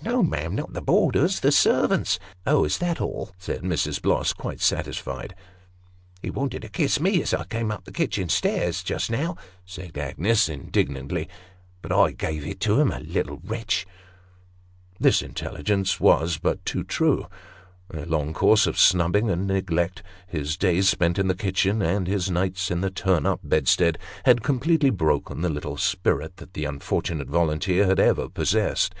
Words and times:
"No, 0.02 0.22
ma'am, 0.22 0.54
not 0.54 0.72
the 0.72 0.80
boarders, 0.80 1.40
the 1.40 1.50
servants."" 1.50 2.20
Oh, 2.46 2.62
is 2.62 2.78
that 2.78 3.00
all!" 3.00 3.32
said 3.40 3.62
Mrs. 3.62 4.00
Bloss, 4.00 4.32
quite 4.32 4.60
satisfied." 4.60 5.34
He 6.22 6.30
wanted 6.30 6.62
to 6.62 6.68
kiss 6.68 7.00
me 7.00 7.20
as 7.22 7.34
I 7.34 7.42
came 7.44 7.72
up 7.72 7.84
the 7.84 7.90
kitchen 7.90 8.28
stairs, 8.28 8.84
just 8.84 9.10
now," 9.10 9.36
said 9.66 9.98
Agnes, 9.98 10.48
indignantly;" 10.48 11.28
but 11.82 11.90
I 11.90 12.12
gave 12.12 12.46
it 12.46 12.62
him 12.64 12.92
a 12.92 13.00
little 13.00 13.40
wretch!" 13.42 13.84
This 15.00 15.22
intelligence 15.22 15.98
was 15.98 16.38
but 16.38 16.64
too 16.64 16.84
true. 16.84 17.26
A 17.92 18.06
long 18.06 18.32
course 18.32 18.68
of 18.68 18.78
snubbing 18.78 19.28
and 19.28 19.48
neglect; 19.48 20.04
his 20.28 20.56
days 20.56 20.88
spent 20.88 21.18
in 21.18 21.26
the 21.26 21.34
kitchen, 21.34 21.82
and 21.82 22.06
his 22.06 22.30
nights 22.30 22.70
in 22.70 22.80
the 22.80 22.90
turn 22.92 23.26
up 23.26 23.40
bedstead, 23.42 23.98
had 24.24 24.44
completely 24.44 24.90
broken 24.90 25.40
the 25.40 25.50
little 25.50 25.76
spirit 25.76 26.36
that 26.36 26.54
the 26.54 26.64
unfortunate 26.64 27.26
volunteer 27.28 27.86
had 27.86 27.98
ever 27.98 28.28
possessed. 28.28 28.94